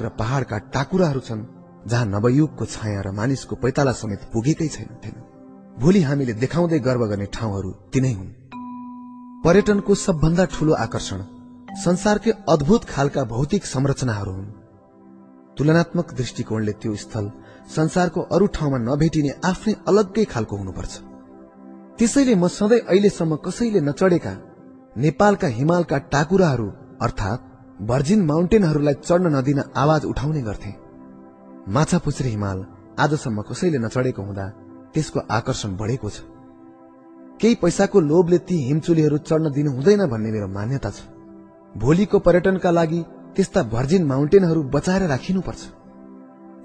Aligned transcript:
र 0.00 0.08
पहाड़का 0.18 0.58
टाकुराहरू 0.74 1.20
छन् 1.20 1.48
जहाँ 1.86 2.06
नवयुगको 2.06 2.64
छाया 2.66 3.00
र 3.00 3.10
मानिसको 3.10 3.56
पैताला 3.56 3.92
समेत 3.92 4.20
पुगेकै 4.32 4.68
छैन 4.68 5.14
भोलि 5.80 6.00
हामीले 6.02 6.32
देखाउँदै 6.34 6.78
गर्व 6.78 7.02
गर्ने 7.06 7.26
ठाउँहरू 7.26 7.70
तिनै 7.92 8.12
हुन्। 8.12 8.30
पर्यटनको 9.44 9.94
सबभन्दा 9.96 10.44
ठूलो 10.44 10.72
आकर्षण 10.76 11.20
संसारकै 11.84 12.32
अद्भुत 12.48 12.84
खालका 12.84 13.24
भौतिक 13.24 13.64
संरचनाहरू 13.64 14.32
हुन्। 14.32 14.50
तुलनात्मक 15.56 16.12
दृष्टिकोणले 16.14 16.72
त्यो 16.72 16.94
स्थल 16.96 17.30
संसारको 17.76 18.20
अरू 18.34 18.46
ठाउँमा 18.46 18.78
नभेटिने 18.78 19.32
आफ्नै 19.44 19.74
अलग्गै 19.88 20.24
खालको 20.24 20.56
हुनुपर्छ। 20.56 20.92
त्यसैले 21.98 22.34
म 22.34 22.48
सधैँ 22.48 22.80
अहिलेसम्म 22.80 23.36
कसैले 23.36 23.80
नचढेका 23.80 24.34
नेपालका 24.96 25.48
हिमालका 25.48 25.98
टाकुराहरू 26.12 26.68
अर्थात् 27.00 27.49
भर्जिन 27.80 28.24
माउन्टेनहरूलाई 28.26 28.94
चढ्न 28.94 29.26
नदिन 29.36 29.60
आवाज 29.76 30.04
उठाउने 30.04 30.40
गर्थे। 30.42 30.72
माछापुछ्रे 31.68 32.28
हिमाल 32.28 32.64
आजसम्म 32.98 33.42
कसैले 33.42 33.78
नचढेको 33.78 34.22
हुँदा 34.22 34.46
त्यसको 34.94 35.20
आकर्षण 35.30 35.76
बढेको 35.76 36.10
छ। 36.10 36.20
केही 37.40 37.54
पैसाको 37.54 38.00
लोभले 38.00 38.38
ती 38.38 38.56
हिमचुलीहरू 38.66 39.18
चढ्न 39.18 39.52
दिनु 39.52 39.70
हुँदैन 39.72 40.06
भन्ने 40.06 40.30
मेरो 40.30 40.48
मान्यता 40.48 40.90
छ। 40.90 41.08
भोलिको 41.74 42.18
पर्यटनका 42.18 42.70
लागि 42.70 43.00
त्यस्ता 43.36 43.62
भर्जिन 43.72 44.04
माउन्टेनहरू 44.06 44.62
बचाएर 44.74 45.02
राखिनुपर्छ। 45.08 45.62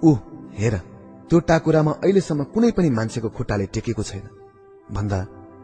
ऊ 0.04 0.16
हेर 0.60 0.76
त्यो 1.30 1.40
टाकुरामा 1.40 1.92
अहिलेसम्म 2.04 2.44
कुनै 2.54 2.72
पनि 2.72 2.90
मान्छेको 2.90 3.30
खुट्टाले 3.30 3.66
टेकेको 3.74 4.04
छैन। 4.04 4.26
भन्दा 4.92 5.20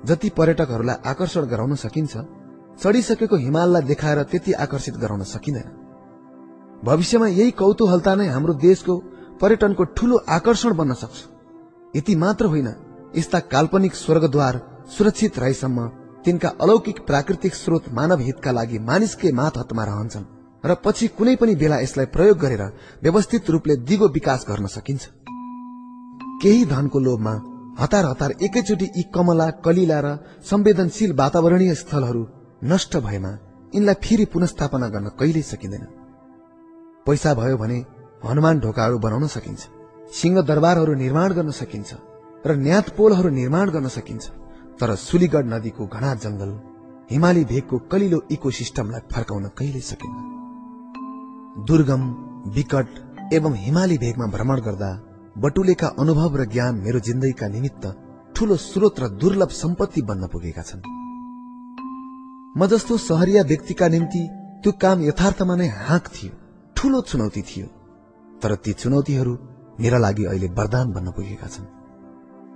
जति 0.05 0.29
पर्यटकहरूलाई 0.37 1.03
आकर्षण 1.05 1.43
गराउन 1.45 1.75
सकिन्छ 1.75 2.13
चढिसकेको 2.79 3.35
हिमाललाई 3.37 3.81
देखाएर 3.83 4.23
त्यति 4.23 4.51
आकर्षित 4.55 4.95
गराउन 4.97 5.23
सकिँदैन। 5.25 5.69
भविष्यमा 6.83 7.27
यही 7.29 7.51
कौतूहलता 7.53 8.15
नै 8.15 8.27
हाम्रो 8.27 8.53
देशको 8.59 8.97
पर्यटनको 9.41 9.83
ठूलो 9.95 10.17
आकर्षण 10.29 10.75
बन्न 10.75 10.93
सक्छ। 10.93 11.17
यति 11.95 12.15
मात्र 12.15 12.45
होइन 12.45 12.69
यस्ता 13.15 13.39
काल्पनिक 13.51 13.95
स्वर्गद्वार 13.95 14.59
सुरक्षित 14.89 15.39
रहेसम्म 15.39 15.87
तिनका 16.25 16.49
अलौकिक 16.61 16.99
प्राकृतिक 17.05 17.55
स्रोत 17.55 17.89
मानव 17.93 18.19
हितका 18.19 18.51
लागि 18.51 18.79
मानिसकै 18.79 19.31
मात 19.31 19.57
हतमा 19.57 19.83
रहन्छन् 19.83 20.25
र 20.63 20.75
पछि 20.85 21.07
कुनै 21.17 21.35
पनि 21.35 21.55
बेला 21.55 21.79
यसलाई 21.79 22.05
प्रयोग 22.05 22.37
गरेर 22.37 22.63
व्यवस्थित 23.03 23.49
रूपले 23.49 23.75
दिगो 23.83 24.07
विकास 24.07 24.45
गर्न 24.49 24.67
सकिन्छ। 24.67 25.07
केही 26.41 26.65
धनको 26.65 26.99
लोभमा 26.99 27.33
हतार 27.79 28.05
हतार 28.05 28.31
एकैचोटि 28.41 28.85
यी 28.85 29.03
कमला 29.15 29.49
कलिला 29.65 29.99
र 29.99 30.17
संवेदनशील 30.43 31.13
वातावरणीय 31.13 31.73
स्थलहरू 31.75 32.23
नष्ट 32.61 32.97
भएमा 32.97 33.29
यिनलाई 33.75 33.95
फेरि 34.03 34.25
पुनस्थापना 34.25 34.87
गर्न 34.87 35.07
कहिल्यै 35.19 35.43
सकिँदैन। 35.43 35.85
पैसा 37.05 37.33
भयो 37.33 37.57
भने 37.57 37.77
हनुमान 38.25 38.59
ढोकाहरू 38.59 38.97
बनाउन 38.99 39.27
सकिन्छ 39.27 39.61
सिंह 40.13 40.41
दरबारहरू 40.41 40.93
निर्माण 40.95 41.33
गर्न 41.33 41.51
सकिन्छ 41.51 41.89
र 42.45 42.55
न्यात 42.57 42.89
पोलहरू 42.97 43.29
निर्माण 43.31 43.69
गर्न 43.69 43.87
सकिन्छ। 43.89 44.29
तर 44.79 44.95
सुलीगढ 44.97 45.45
नदीको 45.53 45.87
घना 45.87 46.13
जंगल 46.15 46.51
हिमाली 47.11 47.43
भेगको 47.45 47.77
कलिलो 47.91 48.21
इको 48.31 48.51
सिस्टमलाई 48.51 49.01
फर्काउन 49.11 49.47
कहिल्यै 49.57 49.81
सकिन्न। 49.81 51.65
दुर्गम 51.65 52.03
विकट 52.55 52.89
एवं 53.33 53.53
हिमाली 53.57 53.97
भेगमा 53.97 54.25
भ्रमण 54.27 54.61
गर्दा 54.61 54.91
बटुलेका 55.37 55.87
अनुभव 55.99 56.35
र 56.37 56.45
ज्ञान 56.45 56.75
मेरो 56.85 56.99
जिन्दगीका 56.99 57.47
निमित्त 57.47 57.83
ठूलो 58.35 58.55
स्रोत 58.61 58.99
र 58.99 59.07
दुर्लभ 59.21 59.49
सम्पत्ति 59.55 60.01
बन्न 60.01 60.27
पुगेका 60.27 60.61
छन्। 60.61 61.00
म 62.57 62.67
जस्तो 62.67 62.97
सहरिया 62.97 63.41
व्यक्तिका 63.43 63.87
निम्ति 63.87 64.21
त्यो 64.63 64.71
काम 64.81 65.01
यथार्थमा 65.01 65.55
नै 65.55 65.67
हाँक 65.67 66.07
थियो 66.07 66.31
ठूलो 66.75 67.01
चुनौती 67.01 67.41
थियो। 67.41 67.67
तर 68.41 68.55
ती 68.55 68.73
चुनौतीहरू 68.73 69.33
मेरा 69.79 69.97
लागि 69.97 70.23
अहिले 70.25 70.47
वरदान 70.47 70.91
बन्न 70.91 71.11
पुगेका 71.11 71.47
छन्। 71.47 71.67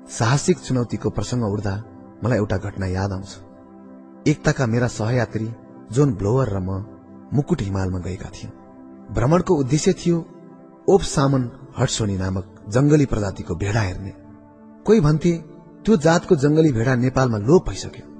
साहसिक 0.09 0.57
चुनौतीको 0.59 1.09
प्रसंग 1.09 1.43
उड्दा 1.43 1.73
मलाई 2.23 2.37
एउटा 2.37 2.57
घटना 2.57 2.87
याद 2.87 3.11
आउँछ। 3.11 4.27
एकताका 4.27 4.65
मेरा 4.65 4.87
सहयात्री 4.87 5.47
जोन 5.91 6.13
ब्लोवर 6.13 6.49
र 6.49 6.59
म 6.59 6.69
मुकुट 7.33 7.61
हिमालमा 7.61 7.99
गएका 7.99 8.29
थियौं। 8.29 8.51
भ्रमणको 9.15 9.55
उद्देश्य 9.55 9.93
थियो 9.93 10.17
ओप 10.89 11.01
सामन 11.01 11.43
हटसोनी 11.79 12.17
नामक 12.17 12.45
जंगली 12.69 13.05
प्रजातिको 13.05 13.55
भेडा 13.55 13.81
हेर्ने। 13.81 14.13
कोही 14.85 14.99
भन्थे 14.99 15.31
त्यो 15.85 15.97
जातको 15.97 16.35
जंगली 16.35 16.71
भेडा 16.71 16.95
नेपालमा 16.95 17.37
लोप 17.37 17.69
भइसक्यो। 17.69 18.14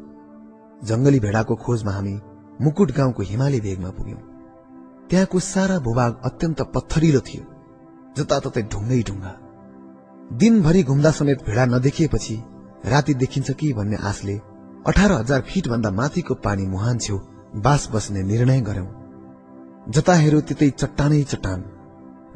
जंगली 0.83 1.19
भेडाको 1.19 1.55
खोजमा 1.55 1.91
हामी 1.91 2.19
मुकुट 2.61 2.91
गाउँको 2.91 3.23
हिमाली 3.23 3.59
भेगमा 3.61 3.89
पुग्यौं। 3.89 4.21
त्यहाँको 5.09 5.39
सारा 5.39 5.77
भूभाग 5.79 6.21
अत्यन्त 6.25 6.61
पत्थरिलो 6.75 7.19
थियो 7.19 7.43
जताततै 8.17 8.61
ढुङ्गै 8.73 9.01
ढुङ्गा। 9.03 9.33
दिनभरि 10.33 10.83
घुम्दा 10.83 11.11
समेत 11.11 11.43
भेडा 11.45 11.65
नदेखिएपछि 11.65 12.35
राति 12.85 13.13
देखिन्छ 13.13 13.51
कि 13.51 13.73
भन्ने 13.73 13.97
आशले 14.03 14.35
अठार 14.87 15.11
हजार 15.11 15.41
फिट 15.41 15.67
भन्दा 15.67 15.91
माथिको 15.91 16.33
पानी 16.45 16.65
मुहान 16.67 16.97
छेउ 16.97 17.17
बास 17.65 17.89
बस्ने 17.93 18.23
निर्णय 18.23 18.61
गर्यौं 18.61 19.91
जता 19.91 20.13
हेऱ्यो 20.13 20.41
त्यतै 20.41 20.69
चट्टानै 20.69 21.23
चट्टान 21.23 21.63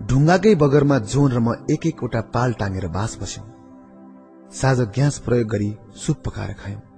ढुङ्गाकै 0.09 0.53
बगरमा 0.55 0.97
जोन 1.13 1.31
र 1.31 1.39
म 1.39 1.55
एक 1.69 1.85
एकवटा 1.87 2.21
पाल 2.33 2.53
टाँगेर 2.53 2.87
बास 2.87 3.17
बस्यौं। 3.21 3.47
साँझ 4.51 4.79
ग्यास 4.95 5.17
प्रयोग 5.19 5.47
गरी 5.47 5.71
सुप 5.95 6.17
पकाएर 6.25 6.53
खायौं। 6.53 6.88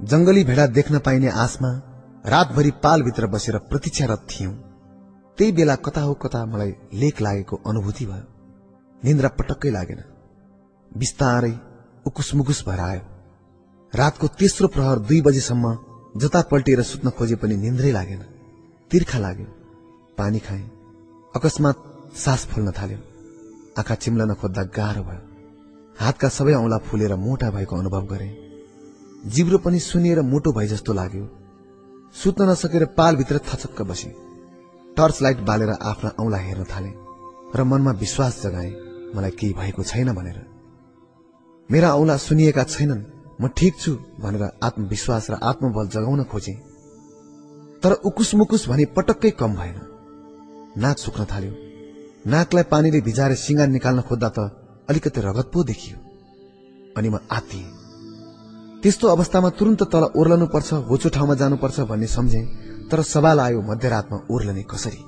जंगली 0.00 0.44
भेडा 0.44 0.66
देख्न 0.66 0.98
पाइने 0.98 1.28
आशमा 1.28 1.68
रातभरि 2.26 2.70
पालभित्र 2.70 3.26
बसेर 3.26 3.58
प्रतीक्षारत 3.58 4.26
थियौं। 4.30 4.52
त्यही 5.38 5.52
बेला 5.52 5.74
कता 5.76 6.00
हो 6.00 6.14
कता 6.14 6.46
मलाई 6.46 6.74
लेख 6.94 7.20
लागेको 7.20 7.56
अनुभूति 7.56 8.06
भयो। 8.06 8.24
निन्द्रा 9.04 9.28
पटक्कै 9.28 9.70
लागेन। 9.70 10.02
बिस्तारै 10.96 11.52
उकुस 12.06 12.64
भएर 12.68 12.80
आयो 12.80 13.00
रातको 13.94 14.26
तेस्रो 14.28 14.68
प्रहर 14.68 14.98
दुई 14.98 15.20
बजेसम्म 15.20 15.78
जता 16.16 16.42
पल्टिएर 16.42 16.82
सुत्न 16.82 17.10
खोजे 17.10 17.36
पनि 17.36 17.56
निन्द्रै 17.56 17.92
लागेन। 17.92 18.22
तिर्खा 18.90 19.18
लाग्यो। 19.18 19.46
पानी 20.18 20.38
खाए। 20.38 20.70
अकस्मात 21.36 21.76
सास 22.16 22.46
फुल्न 22.46 22.72
थाल्यो। 22.72 22.98
आँखा 23.78 23.94
चिम्लन 23.94 24.34
खोज्दा 24.34 24.62
गाह्रो 24.62 25.02
भयो। 25.02 25.22
हातका 26.00 26.28
सबै 26.28 26.54
औंला 26.54 26.78
फुलेर 26.78 27.14
मोटा 27.16 27.50
भएको 27.50 27.76
अनुभव 27.76 28.06
गरे। 28.06 28.45
जिब्रो 29.24 29.58
पनि 29.58 29.78
सुनिएर 29.80 30.20
मोटो 30.22 30.52
भए 30.52 30.66
जस्तो 30.66 30.92
लाग्यो। 30.92 31.28
सुत्न 32.14 32.48
नसकेर 32.50 32.84
पालभित्र 32.84 33.38
थचक्क 33.38 33.82
बसे। 33.82 34.14
टर्च 34.96 35.22
लाइट 35.22 35.40
बालेर 35.40 35.70
आफ्ना 35.70 36.10
औंला 36.20 36.36
हेर्न 36.36 36.64
थाले 36.64 36.92
र 37.56 37.64
मनमा 37.64 37.90
विश्वास 37.92 38.42
जगाए 38.42 38.70
मलाई 39.14 39.30
केही 39.30 39.52
भएको 39.52 39.82
छैन 39.82 40.12
भनेर। 40.12 40.38
मेरा 41.70 41.94
औंला 41.94 42.16
सुनिएका 42.16 42.64
छैनन् 42.64 43.04
म 43.40 43.48
ठिक 43.48 43.80
छु 43.80 43.92
भनेर 44.20 44.42
आत्मविश्वास 44.62 45.30
र 45.30 45.34
आत्मबल 45.42 45.88
जगाउन 45.88 46.24
खोजे। 46.24 46.54
तर 47.82 47.92
उकुस 47.92 48.34
मुकुस 48.34 48.68
भने 48.68 48.84
पटक्कै 48.96 49.30
कम 49.30 49.54
भएन। 49.54 49.78
नाक 50.78 50.98
सुक्न 50.98 51.24
थाल्यो। 51.24 51.52
नाकलाई 52.26 52.62
पानीले 52.62 53.00
भिजाएर 53.00 53.34
सिंगार 53.34 53.68
निकाल्न 53.68 54.00
खोज्दा 54.00 54.28
त 54.28 54.38
अलिकति 54.88 55.20
रगत 55.20 55.50
पो 55.52 55.64
देखियो। 55.64 55.98
अनि 56.96 57.08
म 57.08 57.18
आत्तिए। 57.30 57.75
त्यस्तो 58.82 59.08
अवस्थामा 59.08 59.50
तुरन्त 59.58 59.82
तल 59.92 60.04
ओर्लनु 60.16 60.46
पर्छ 60.54 60.72
होचो 60.88 61.08
ठाउँमा 61.08 61.34
जानुपर्छ 61.34 61.80
भन्ने 61.90 62.06
सम्झे 62.06 62.42
तर 62.90 63.02
सवाल 63.04 63.40
आयो 63.40 63.60
मध्यरातमा 63.62 64.18
ओर्लने 64.30 64.62
कसरी? 64.62 65.00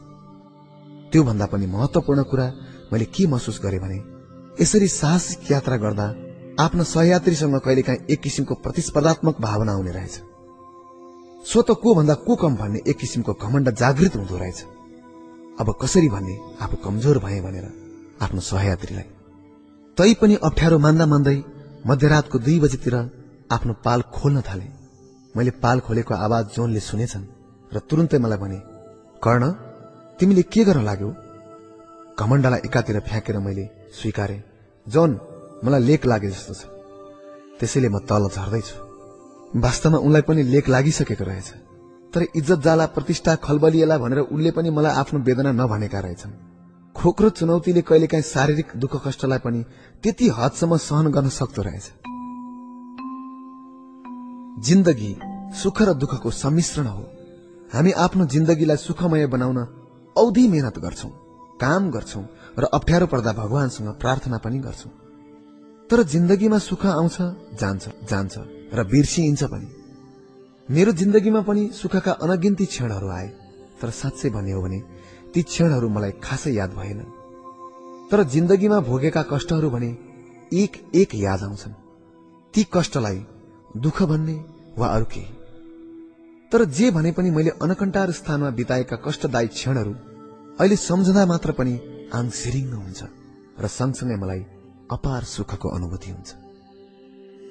त्योभन्दा 1.13 1.47
पनि 1.47 1.67
महत्वपूर्ण 1.67 2.23
कुरा 2.31 2.47
मैले 2.93 3.05
के 3.15 3.27
महसुस 3.27 3.61
गरेँ 3.65 3.81
भने 3.81 3.99
यसरी 4.61 4.89
साहसिक 4.91 5.51
यात्रा 5.51 5.77
गर्दा 5.77 6.07
आफ्ना 6.61 6.85
सहयात्रीसँग 6.85 7.59
कहिलेकाहीँ 7.65 8.01
एक 8.11 8.21
किसिमको 8.21 8.55
प्रतिस्पर्धात्मक 8.65 9.41
भावना 9.41 9.73
आउने 9.73 9.93
रहेछ। 9.93 10.15
सो 11.47 11.63
त 11.63 11.71
को 11.83 11.95
भन्दा 11.95 12.15
को 12.27 12.37
कम 12.37 12.57
भन्ने 12.57 12.81
एक 12.91 12.97
किसिमको 12.99 13.33
घमण्ड 13.35 13.71
जागृत 13.75 14.17
हुँदो 14.17 14.37
रहेछ। 14.37 14.59
अब 15.61 15.75
कसरी 15.83 16.09
भन्ने 16.09 16.35
आफू 16.63 16.77
कमजोर 16.85 17.19
भए 17.19 17.41
भनेर 17.41 17.67
आफ्नो 18.23 18.41
सहयात्रीलाई। 18.41 19.09
तै 19.99 20.13
पनि 20.21 20.35
अप्ठ्यारो 20.43 20.79
मान्दा 20.79 21.07
मान्दै 21.07 21.37
मध्यरातको 21.87 22.39
दुई 22.39 22.59
बजीतिर 22.61 22.95
आफ्नो 23.51 23.73
पाल 23.85 24.01
खोल्न 24.15 24.41
थाले। 24.49 24.67
मैले 25.35 25.51
पाल 25.63 25.81
खोलेको 25.81 26.15
आवाज 26.17 26.45
जोनले 26.55 26.81
सुनेछन् 26.81 27.25
र 27.75 27.79
तुरन्तै 27.89 28.19
मलाई 28.19 28.39
भने 28.39 28.59
कर्ण 29.25 29.45
तिमीले 30.19 30.43
के 30.53 30.65
गर्न 30.65 30.85
लाग्यो? 30.85 31.11
घमण्डलाई 32.19 32.61
एकातिर 32.67 32.99
फ्याँकेर 33.09 33.39
मैले 33.39 33.65
स्वीकारे 33.97 34.37
जोन 34.87 35.11
मलाई 35.65 35.81
लेख 35.81 36.07
लागे 36.07 36.29
जस्तो 36.31 36.55
छ। 36.55 36.63
त्यसैले 37.59 37.89
म 37.89 37.99
तल 38.05 38.29
झर्दैछु। 38.29 38.77
वास्तवमा 39.57 39.99
उनलाई 40.07 40.23
पनि 40.29 40.43
लेख 40.53 40.69
लागिसकेको 40.69 41.25
रहेछ। 41.25 41.49
तर 42.13 42.23
इज्जत 42.37 42.61
जाला 42.61 42.87
प्रतिष्ठा 42.97 43.35
खलबलिएला 43.47 43.97
भनेर 43.99 44.19
उनले 44.29 44.51
पनि 44.57 44.71
मलाई 44.71 44.93
आफ्नो 45.01 45.19
वेदना 45.25 45.53
नभनेका 45.53 46.01
रहेछन्। 46.01 46.33
खोक्रो 46.97 47.29
चुनौतीले 47.39 47.83
कहिलेकाहीँ 47.89 48.25
शारीरिक 48.25 48.69
दुःख 48.77 48.95
कष्टलाई 49.07 49.41
पनि 49.41 49.61
त्यति 50.03 50.27
हदसम्म 50.37 50.77
सहन 50.77 51.07
गर्न 51.17 51.29
सक्दो 51.31 51.63
रहेछ। 51.63 51.87
जिन्दगी 54.59 55.13
सुख 55.55 55.83
र 55.83 55.93
दुःखको 55.95 56.31
सम्मिश्रण 56.31 56.87
हो। 56.87 57.03
हामी 57.73 57.91
आफ्नो 58.05 58.25
जिन्दगीलाई 58.27 58.77
सुखमय 58.77 59.27
बनाउन 59.27 59.59
औधी 60.17 60.47
मेहनत 60.49 60.79
गर्छौं 60.79 61.11
काम 61.61 61.91
गर्छौं 61.91 62.25
र 62.59 62.65
अप्ठ्यारो 62.75 63.07
पर्दा 63.07 63.33
भगवानसँग 63.33 63.89
प्रार्थना 64.01 64.39
पनि 64.39 64.59
गर्छौं। 64.59 64.91
तर 65.91 66.03
जिन्दगीमा 66.05 66.59
सुख 66.59 66.87
आउँछ 66.87 67.17
जान्छ 67.61 67.85
जान्छ 68.11 68.35
र 68.75 68.85
बिर्सिइन्छ 68.85 69.43
पनि। 69.45 69.69
मेरो 70.69 70.93
जिन्दगीमा 70.93 71.41
पनि 71.41 71.63
सुखका 71.75 72.13
अनगिन्ती 72.25 72.67
क्षणहरू 72.67 73.09
आए 73.09 73.29
तर 73.81 73.91
साँच्चै 73.91 74.31
भन्ने 74.31 74.53
हो 74.53 74.63
भने 74.63 74.81
ती 75.35 75.43
क्षणहरू 75.43 75.89
मलाई 75.89 76.13
खासै 76.25 76.53
याद 76.53 76.71
भएन। 76.75 77.01
तर 78.11 78.23
जिन्दगीमा 78.25 78.79
भोगेका 78.81 79.23
कष्टहरू 79.23 79.71
भने 79.71 79.97
एक 80.53 80.73
एक 80.95 81.15
याद 81.15 81.43
आउँछन्। 81.43 81.73
ती 82.55 82.67
कष्टलाई 82.73 83.19
दुःख 83.83 84.03
भन्ने 84.03 84.37
वा 84.79 84.87
अरू 84.87 85.05
केही? 85.05 85.27
तर 86.53 86.65
जे 86.77 86.91
भने 86.91 87.11
पनि 87.13 87.31
मैले 87.31 87.51
अनकन्टार 87.63 88.11
स्थानमा 88.11 88.51
बिताएका 88.51 88.97
कष्टदायी 89.07 89.49
क्षणहरू 89.49 89.95
अहिले 90.61 90.77
सम्झँदा 90.79 91.25
मात्र 91.27 91.53
पनि 91.59 91.75
आङ 92.15 92.29
सिरिङ्ग 92.31 92.73
हुन्छ 92.75 93.01
र 93.61 93.67
सँगसँगै 93.69 94.17
मलाई 94.17 94.43
अपार 94.91 95.23
सुखको 95.25 95.69
अनुभूति 95.69 96.11
हुन्छ। 96.11 96.29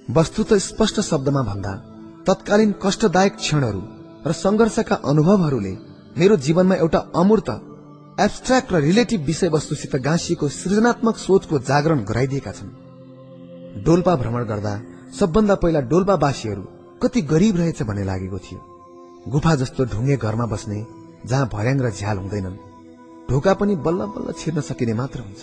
वस्तु 0.10 0.44
त 0.44 0.58
स्पष्ट 0.68 1.00
शब्दमा 1.02 1.42
भन्दा 1.44 1.74
तत्कालीन 2.28 2.72
कष्टदायक 2.84 3.36
क्षणहरू 3.36 3.82
र 4.28 4.32
संघर्षका 4.34 4.96
अनुभवहरूले 5.12 5.74
मेरो 6.18 6.36
जीवनमा 6.46 6.76
एउटा 6.76 7.00
अमूर्त 7.16 7.50
एब्स्ट्राक्ट 8.26 8.74
र 8.74 8.82
रिलेटिभ 8.82 9.22
विषयवस्तुसित 9.26 9.96
गाँसिएको 10.08 10.48
सृजनात्मक 10.50 11.18
सोचको 11.18 11.60
जागरण 11.70 12.00
गराइदिएका 12.10 12.52
छन्। 12.52 12.76
डोल्पा 13.86 14.16
भ्रमण 14.16 14.44
गर्दा 14.52 14.74
सबभन्दा 15.20 15.56
पहिला 15.56 15.80
डोल्पावासीहरू 15.92 16.64
कति 17.04 17.22
गरीब 17.22 17.58
रहेछ 17.58 17.82
भन्ने 17.84 18.04
लागेको 18.04 18.40
थियो। 18.40 18.60
गुफा 19.32 19.56
जस्तो 19.56 19.86
ढुङ्गे 19.86 20.18
घरमा 20.18 20.46
बस्ने 20.46 20.86
जहाँ 21.26 21.50
भर्याङ 21.54 21.82
र 21.82 21.90
झ्याल 21.92 22.18
हुँदैनन्। 22.18 22.58
ढोका 23.30 23.54
पनि 23.54 23.76
बल्ल 23.76 24.06
बल्ल 24.14 24.34
छिर्न 24.40 24.62
सकिने 24.62 24.94
मात्र 24.94 25.20
हुन्छ। 25.20 25.42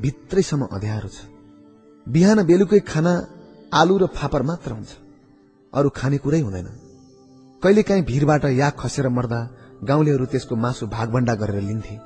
भित्रैसम्म 0.00 0.64
अध्यारो 0.72 1.08
छ। 1.08 1.18
बिहान 2.06 2.42
बेलुकै 2.46 2.80
खाना 2.80 3.12
आलु 3.72 3.98
र 3.98 4.06
फापर 4.06 4.42
मात्र 4.42 4.72
हुन्छ। 4.72 4.90
अरू 5.72 5.88
खानेकुरै 5.90 6.40
हुँदैन। 6.40 6.68
कहिलेकाहीँ 7.62 8.04
भिरबाट 8.04 8.44
याक 8.44 8.74
खसेर 8.80 9.08
मर्दा 9.08 9.40
गाउँलेहरू 9.84 10.26
त्यसको 10.26 10.56
मासु 10.56 10.86
भागभण्डा 10.86 11.34
गरेर 11.34 11.62
लिन्थे। 11.62 11.96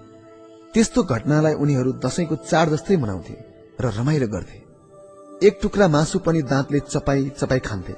त्यस्तो 0.75 1.03
घटनालाई 1.03 1.55
उनीहरू 1.55 1.93
दशैंको 2.05 2.37
चाड 2.51 2.69
जस्तै 2.69 2.97
मनाउँथे 2.97 3.35
र 3.81 3.85
रमाइलो 3.99 4.29
गर्थे। 4.29 4.68
एक 5.43 5.59
टुक्रा 5.63 5.87
मासु 5.89 6.19
पनि 6.19 6.41
दाँतले 6.43 6.79
चपाई 6.83 7.29
चपाई 7.31 7.59
खान्थे। 7.61 7.93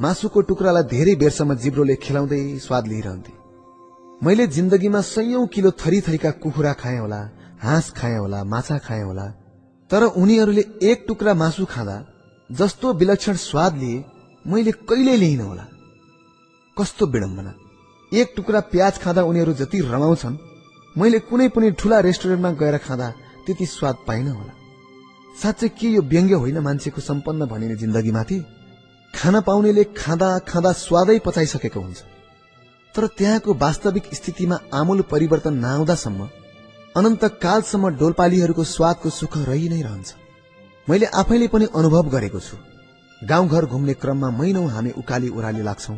मासुको 0.00 0.40
टुक्रालाई 0.40 0.82
धेरै 0.88 1.14
बेरसम्म 1.14 1.54
जिब्रोले 1.54 1.94
खेलाउँदै 2.00 2.40
स्वाद 2.58 2.86
लिइरहन्थे। 2.88 3.32
मैले 4.22 4.46
जिन्दगीमा 4.48 5.00
सयौं 5.04 5.46
किलो 5.46 5.70
थरी 5.76 6.00
थरीका 6.00 6.30
कुखुरा 6.42 6.72
खाएँ 6.72 6.98
होला 6.98 7.18
हाँस 7.62 7.90
खाएँ 7.92 8.16
होला 8.18 8.42
माछा 8.44 8.78
खाएँ 8.78 9.02
होला 9.02 9.26
तर 9.90 10.02
उनीहरूले 10.16 10.64
एक 10.82 11.04
टुक्रा 11.08 11.34
मासु 11.34 11.64
खाँदा 11.64 11.96
जस्तो 12.50 12.92
विलक्षण 12.94 13.36
स्वाद 13.42 13.76
लिए 13.76 14.04
मैले 14.44 14.72
कहिले 14.88 15.16
लिइन 15.16 15.40
होला। 15.40 15.66
कस्तो 16.76 17.06
विडम्बना। 17.06 17.54
एक 18.12 18.32
टुक्रा 18.36 18.60
प्याज 18.72 18.98
खाँदा 18.98 19.22
उनीहरू 19.24 19.52
जति 19.60 19.80
रमाउँछन् 19.92 20.40
मैले 20.96 21.18
कुनै 21.28 21.48
पनि 21.52 21.70
ठूला 21.76 22.00
रेस्टुरेन्टमा 22.08 22.50
गएर 22.60 22.78
खाँदा 22.88 23.10
त्यति 23.44 23.66
स्वाद 23.66 23.96
पाइन 24.08 24.26
होला। 24.30 24.52
साँच्चै 25.40 25.68
के 25.68 25.88
यो 25.88 26.02
व्यङ्ग्य 26.02 26.34
होइन 26.34 26.58
मान्छेको 26.58 27.00
सम्पन्न 27.00 27.46
भनिने 27.46 27.76
जिन्दगीमाथि? 27.76 28.38
खान 29.14 29.40
पाउनेले 29.40 29.84
खाँदा 29.96 30.28
खाँदा 30.48 30.72
स्वादै 30.72 31.18
पचाइसकेको 31.18 31.80
हुन्छ। 31.80 32.00
तर 32.94 33.06
त्यहाँको 33.18 33.54
वास्तविक 33.54 34.14
स्थितिमा 34.14 34.58
आमूल 34.74 35.00
परिवर्तन 35.10 35.54
नआउँदासम्म 35.54 36.28
अनन्त 36.96 37.24
कालसम्म 37.42 37.88
डोलपालीहरूको 37.96 38.64
स्वादको 38.64 39.10
सुख 39.10 39.38
रहि 39.48 39.68
नै 39.68 39.80
रहन्छ। 39.82 40.14
मैले 40.88 41.06
आफैले 41.06 41.48
पनि 41.48 41.66
अनुभव 41.74 42.08
गरेको 42.08 42.40
छु। 42.40 42.56
गाउँघर 43.24 43.64
घुम्ने 43.66 43.94
क्रममा 43.94 44.30
महिनौ 44.30 44.66
हामी 44.66 44.90
उकाली 45.00 45.28
उराली 45.28 45.62
लाग्छौ। 45.62 45.94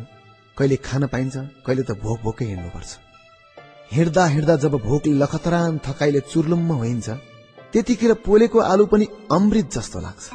कहिले 0.57 0.75
खान 0.87 1.07
पाइन्छ 1.07 1.35
कहिले 1.65 1.83
त 1.83 1.91
भोक 1.99 2.19
भोकै 2.21 2.45
हिँड्नुपर्छ। 2.45 2.91
हिँड्दा 3.91 4.25
हिँड्दा 4.25 4.55
जब 4.55 4.73
भोकले 4.79 5.13
लखतरान 5.13 5.79
थकाइले 5.85 6.19
चुर्लुम्म 6.31 6.73
होइन्छ 6.73 7.09
त्यतिखेर 7.75 8.13
पोलेको 8.25 8.59
आलु 8.59 8.85
पनि 8.85 9.05
अमृत 9.31 9.67
जस्तो 9.73 9.99
लाग्छ। 9.99 10.25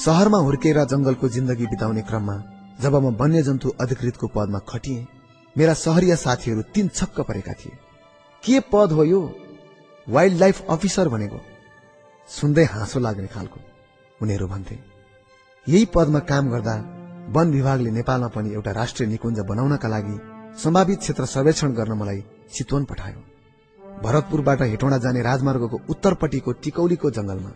सहरमा 0.00 0.38
हुर्केर 0.38 0.78
जंगलको 0.84 1.28
जिन्दगी 1.28 1.66
बिताउने 1.66 2.02
क्रममा 2.02 2.36
जब 2.80 2.94
म 2.94 3.10
वन्यजन्तु 3.12 3.68
अधिकृतको 3.80 4.26
पदमा 4.26 4.58
खटिए 4.68 5.06
मेरा 5.56 5.74
सहरिया 5.74 6.16
साथीहरू 6.16 6.62
तीन 6.74 6.88
छक्क 6.88 7.20
परेका 7.20 7.52
थिए। 7.52 7.76
के 8.44 8.60
पद 8.72 8.92
हो 8.92 9.04
यो? 9.04 9.20
वाइल्ड 10.08 10.38
लाइफ 10.38 10.64
अफिसर 10.70 11.08
भनेको। 11.08 11.40
सुन्दै 12.28 12.64
हाँसो 12.64 13.00
लाग्ने 13.00 13.26
खालको 13.26 13.60
उनीहरू 14.20 14.46
भन्थे। 14.48 14.78
यही 15.66 15.84
पदमा 15.94 16.18
काम 16.18 16.50
गर्दा 16.50 16.74
वन 17.28 17.52
विभागले 17.52 17.90
नेपालमा 17.90 18.28
पनि 18.28 18.54
एउटा 18.54 18.72
राष्ट्रिय 18.72 19.08
निकुञ्ज 19.08 19.40
बनाउनका 19.40 19.88
लागि 19.88 20.16
सम्भावित 20.62 20.98
क्षेत्र 20.98 21.24
सर्वेक्षण 21.26 21.72
गर्न 21.72 21.92
मलाई 21.92 22.24
चितवन 22.54 22.84
पठायो। 22.84 23.31
भरतपुरबाट 24.02 24.62
हेटौँडा 24.62 24.98
जाने 24.98 25.22
राजमार्गको 25.22 25.80
उत्तरपट्टिको 25.90 26.52
टिकौलीको 26.62 27.10
जंगलमा 27.10 27.52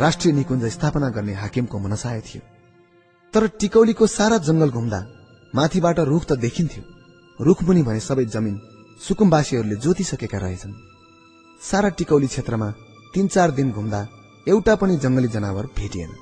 राष्ट्रिय 0.00 0.34
निकुञ्ज 0.34 0.64
स्थापना 0.72 1.08
गर्ने 1.08 1.34
हाकिमको 1.34 1.78
मनसाय 1.78 2.20
थियो। 2.20 2.42
तर 3.34 3.46
टिकौलीको 3.60 4.06
सारा 4.06 4.38
जंगल 4.38 4.70
घुम्दा 4.70 5.00
माथिबाट 5.54 5.98
रुख 6.00 6.24
त 6.24 6.38
देखिन्थ्यो। 6.38 6.82
रुख 7.40 7.62
मुनि 7.62 7.82
भने 7.82 8.00
सबै 8.00 8.24
जमिन 8.24 8.60
सुकुम्बासीहरूले 9.08 9.76
जोतिसकेका 9.76 10.38
रहेछन्। 10.38 10.74
सारा 11.62 11.88
टिकौली 11.98 12.26
क्षेत्रमा 12.26 12.70
तीन 13.14 13.26
चार 13.28 13.50
दिन 13.50 13.72
घुम्दा 13.72 14.06
एउटा 14.48 14.74
पनि 14.74 14.96
जंगली 14.96 15.28
जनावर 15.28 15.66
भेटिएन। 15.76 16.12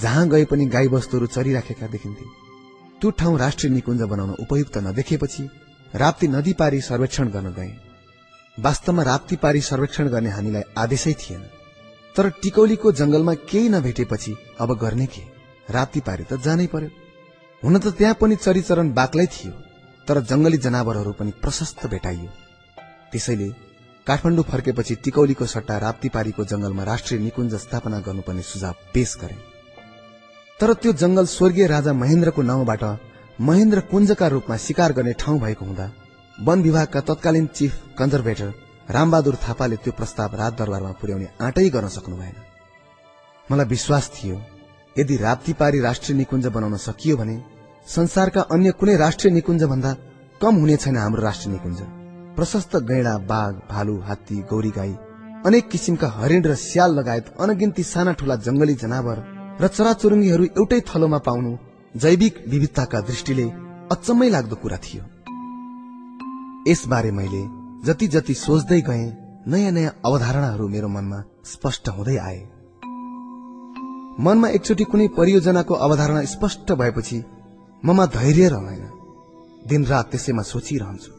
जहाँ 0.00 0.28
गए 0.28 0.44
पनि 0.44 0.66
गाई 0.66 0.88
वस्तुहरू 0.88 1.26
चरिराखेका 1.26 1.86
देखिन्थे। 1.86 2.24
त्यो 3.00 3.10
ठाउँ 3.10 3.38
राष्ट्रिय 3.38 3.72
निकुञ्ज 3.72 4.02
बनाउन 4.02 4.30
उपयुक्त 4.40 4.78
नदेखेपछि 4.78 5.48
राप्ती 5.94 6.28
नदी 6.28 6.52
पारी 6.52 6.80
सर्वेक्षण 6.80 7.28
गर्न 7.28 7.52
गए। 7.52 7.72
वास्तवमा 8.58 9.02
राप्ती 9.02 9.36
पारी 9.36 9.60
सर्वेक्षण 9.60 10.08
गर्ने 10.08 10.30
हामीलाई 10.30 10.62
आदेशै 10.78 11.12
थिएन। 11.12 11.42
तर 12.16 12.28
टिकौलीको 12.42 12.92
जंगलमा 12.92 13.34
केही 13.50 13.68
नभेटेपछि 13.68 14.36
अब 14.60 14.72
गर्ने 14.78 15.06
के? 15.06 15.22
राप्ती 15.70 16.00
पारी 16.00 16.24
त 16.24 16.38
जानै 16.38 16.66
पर्यो। 16.66 16.90
हुन 17.62 17.78
त 17.78 17.86
त्यहाँ 17.98 18.14
पनि 18.20 18.36
चरिचरण 18.36 18.92
बाक्लै 18.92 19.26
थियो 19.26 19.52
तर 20.06 20.20
जंगली 20.20 20.56
जनावरहरू 20.56 21.12
पनि 21.12 21.30
प्रशस्त 21.42 21.86
भेटाइयो। 21.86 22.30
त्यसैले 23.12 23.48
काठमाडौँ 24.06 24.44
फर्केपछि 24.44 24.94
टिकौलीको 25.04 25.46
सट्टा 25.46 25.78
राप्तीपारीको 25.78 26.44
जंगलमा 26.44 26.84
राष्ट्रिय 26.84 27.20
निकुञ्ज 27.20 27.54
स्थापना 27.54 27.98
गर्नुपर्ने 28.06 28.42
सुझाव 28.42 28.74
पेश 28.94 29.16
गरे। 29.22 29.36
तर 30.60 30.72
त्यो 30.74 30.92
जंगल 30.92 31.26
स्वर्गीय 31.26 31.66
राजा 31.66 31.92
महेन्द्रको 31.92 32.42
नाउँबाट 32.42 32.84
महेन्द्र 33.40 33.80
कुञ्जका 33.90 34.26
रूपमा 34.28 34.56
शिकार 34.56 34.92
गर्ने 34.92 35.12
ठाउँ 35.18 35.40
भएको 35.40 35.64
हुँदा 35.64 35.90
वन 36.38 36.62
विभागका 36.62 37.00
तत्कालीन 37.00 37.46
चिफ 37.46 37.74
कन्जर्भेटर 37.98 38.52
रामबहादुर 38.90 39.36
थापाले 39.42 39.76
त्यो 39.76 39.92
प्रस्ताव 39.92 40.34
राज 40.36 40.52
दरबारमा 40.58 40.90
पुर्याउने 41.00 41.28
आँटै 41.40 41.68
गर्न 41.70 41.88
सक्नु 41.88 42.16
भएन। 42.16 42.34
मलाई 43.48 43.66
विश्वास 43.66 44.10
थियो 44.14 44.40
यदि 44.96 45.16
राप्तीपारी 45.16 45.80
राष्ट्रिय 45.80 46.18
निकुञ्ज 46.18 46.46
बनाउन 46.56 46.76
सकियो 46.86 47.16
भने 47.16 47.36
संसारका 47.86 48.40
अन्य 48.50 48.70
कुनै 48.80 48.96
राष्ट्रिय 48.96 49.32
निकुञ्ज 49.34 49.62
भन्दा 49.64 49.94
कम 50.42 50.54
हुने 50.56 50.76
छैन 50.76 50.96
हाम्रो 50.96 51.22
राष्ट्रिय 51.22 51.54
निकुञ्ज। 51.54 51.80
प्रशस्त 52.36 52.76
गैडा 52.90 53.16
बाघ 53.30 53.54
भालु 53.70 53.96
हात्ती 54.02 54.42
गौरी 54.50 54.70
गाई 54.74 54.94
अनेक 55.46 55.70
किसिमका 55.70 56.08
हरिण 56.18 56.42
र 56.44 56.54
स्याल 56.58 56.98
लगायत 56.98 57.34
अनगिन्ती 57.40 57.82
साना 57.84 58.12
ठूला 58.18 58.36
जंगली 58.42 58.74
जनावर 58.82 59.18
र 59.62 59.68
चराचुरुङ्गीहरू 59.70 60.44
एउटै 60.58 60.80
थलोमा 60.90 61.18
पाउनु 61.26 61.56
जैविक 61.94 62.44
विविधताका 62.52 63.00
दृष्टिले 63.08 63.50
अचम्मै 63.92 64.28
लाग्दो 64.30 64.56
कुरा 64.56 64.78
थियो। 64.84 65.13
यसबारे 66.68 67.10
मैले 67.10 67.42
जति 67.86 68.06
जति 68.06 68.34
सोच्दै 68.34 68.80
गए 68.80 69.04
नयाँ 69.48 69.72
नयाँ 69.72 69.92
अवधारणाहरू 70.04 70.68
मेरो 70.68 70.88
मनमा 70.88 71.22
स्पष्ट 71.44 71.88
हुँदै 71.88 72.16
आए। 72.16 72.40
मनमा 74.20 74.48
एकचोटि 74.48 74.84
कुनै 74.84 75.08
परियोजनाको 75.08 75.74
अवधारणा 75.74 76.24
स्पष्ट 76.24 76.72
भएपछि 76.72 77.24
ममा 77.84 78.06
धैर्य 78.06 78.48
रहँदैन। 78.48 78.88
दिनरात 79.68 80.10
त्यसैमा 80.10 80.42
सोचिरहन्छु। 80.42 81.12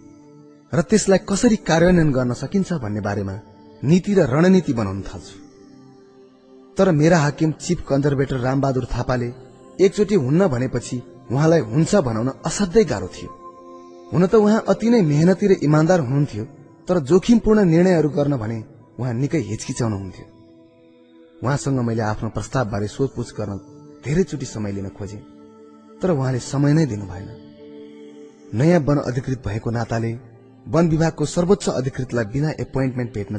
र 0.74 0.82
त्यसलाई 0.82 1.20
कसरी 1.30 1.56
कार्यान्वयन 1.56 2.12
गर्न 2.12 2.34
सकिन्छ 2.34 2.74
भन्ने 2.74 3.02
बारेमा 3.02 3.40
नीति 3.84 4.14
र 4.14 4.20
रणनीति 4.26 4.74
बनाउन 4.74 5.02
थाल्छु। 5.02 5.38
तर 6.78 6.92
मेरा 6.92 7.18
हाकिम 7.20 7.52
चिफ 7.52 7.86
कन्जर्भेटर 7.90 8.38
रामबहादुर 8.38 8.86
थापाले 8.86 9.34
एकचोटि 9.86 10.16
हुन्न 10.16 10.48
भनेपछि 10.48 11.02
उहाँलाई 11.32 11.60
हुन्छ 11.62 11.96
भनाउन 11.96 12.30
असाध्यै 12.46 12.84
गाह्रो 12.84 13.08
थियो। 13.08 13.45
हुन 14.14 14.24
त 14.28 14.34
उहाँ 14.36 14.64
अति 14.68 14.88
नै 14.90 15.02
मेहनती 15.04 15.46
र 15.48 15.52
इमान्दार 15.68 16.00
हुनुहुन्थ्यो 16.00 16.44
तर 16.88 16.96
जोखिमपूर्ण 17.10 17.60
निर्णयहरू 17.66 18.10
गर्न 18.10 18.34
भने 18.38 18.58
उहाँ 19.00 19.14
निकै 19.14 19.42
हिचकिचाउनुहुन्थ्यो 19.50 20.26
उहाँसँग 21.44 21.80
मैले 21.88 22.04
आफ्नो 22.12 22.30
प्रस्तावबारे 22.30 22.88
सोधपुछ 22.88 23.30
गर्न 23.38 23.52
धेरैचोटि 24.06 24.46
समय 24.46 24.72
लिन 24.72 24.88
खोजे 24.98 25.20
तर 26.02 26.10
उहाँले 26.12 26.40
समय 26.44 26.72
नै 26.74 26.86
दिनु 26.86 27.06
भएन। 27.06 27.30
नयाँ 28.54 28.80
वन 28.88 28.98
अधिकृत 29.10 29.40
भएको 29.48 29.70
नाताले 29.72 30.12
वन 30.66 30.84
विभागको 30.90 31.26
सर्वोच्च 31.26 31.66
अधिकृतलाई 31.70 32.26
बिना 32.34 32.50
एपोइन्टमेन्ट 32.60 33.10
भेट्न 33.14 33.34